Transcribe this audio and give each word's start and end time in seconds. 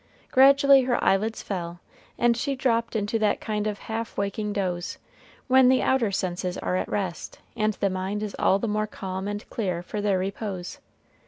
Gradually 0.31 0.81
her 0.85 0.97
eyelids 1.03 1.43
fell, 1.43 1.79
and 2.17 2.35
she 2.35 2.55
dropped 2.55 2.95
into 2.95 3.19
that 3.19 3.39
kind 3.39 3.67
of 3.67 3.77
half 3.77 4.17
waking 4.17 4.51
doze, 4.51 4.97
when 5.47 5.69
the 5.69 5.83
outer 5.83 6.11
senses 6.11 6.57
are 6.57 6.75
at 6.75 6.89
rest, 6.89 7.37
and 7.55 7.73
the 7.75 7.89
mind 7.91 8.23
is 8.23 8.35
all 8.39 8.57
the 8.57 8.67
more 8.67 8.87
calm 8.87 9.27
and 9.27 9.47
clear 9.51 9.83
for 9.83 10.01
their 10.01 10.17
repose. 10.17 10.79